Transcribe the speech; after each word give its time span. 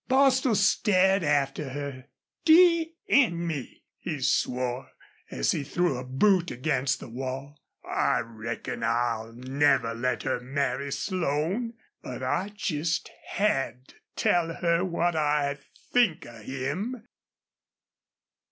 Bostil 0.07 0.55
stared 0.55 1.23
after 1.23 1.69
her. 1.69 2.05
"D 2.43 2.95
n 3.07 3.45
me!" 3.45 3.83
he 3.99 4.19
swore, 4.19 4.89
as 5.29 5.51
he 5.51 5.63
threw 5.63 5.95
a 5.95 6.03
boot 6.03 6.49
against 6.49 6.99
the 6.99 7.07
wall. 7.07 7.61
"I 7.87 8.21
reckon 8.21 8.81
I'll 8.81 9.31
never 9.31 9.93
let 9.93 10.23
her 10.23 10.39
marry 10.39 10.91
Slone, 10.91 11.75
but 12.01 12.23
I 12.23 12.51
just 12.55 13.11
had 13.27 13.89
to 13.89 13.95
tell 14.15 14.55
her 14.55 14.83
what 14.83 15.15
I 15.15 15.59
think 15.93 16.25
of 16.25 16.45
him!" 16.45 17.07